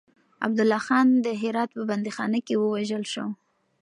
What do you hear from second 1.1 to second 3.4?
د هرات په بنديخانه کې ووژل شو.